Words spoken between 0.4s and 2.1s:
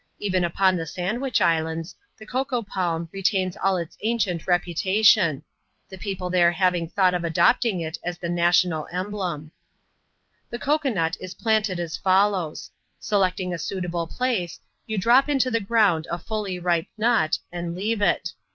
upon tbe Sandwich Islands,